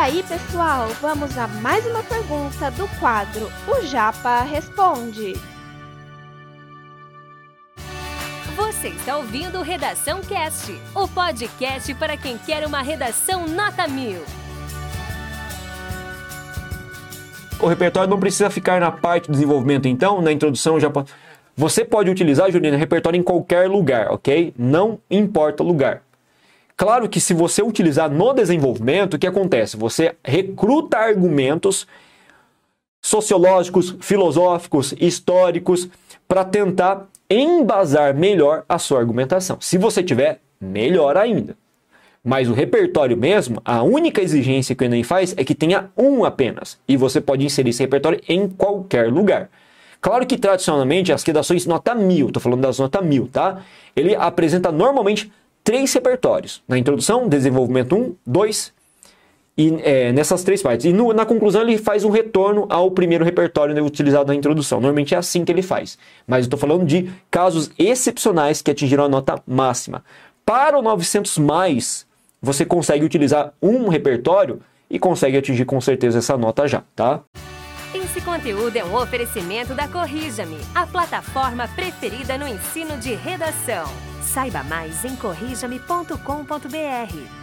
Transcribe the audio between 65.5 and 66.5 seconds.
ele faz. Mas eu